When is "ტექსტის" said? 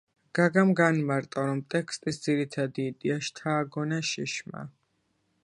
1.73-2.19